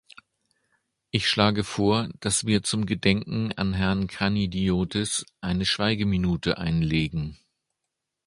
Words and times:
Ich 1.11 1.29
schlage 1.29 1.63
vor, 1.63 2.09
dass 2.21 2.47
wir 2.47 2.63
zum 2.63 2.87
Gedenken 2.87 3.51
an 3.51 3.73
Herrn 3.73 4.07
Kranidiotis 4.07 5.27
eine 5.41 5.63
Schweigeminute 5.63 6.57
einlegen. 6.57 7.37